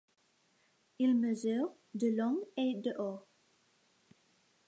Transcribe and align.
Il 0.97 1.15
mesure 1.15 1.71
de 1.93 2.07
long 2.17 2.39
et 2.57 2.73
de 2.73 2.91
haut. 2.97 3.23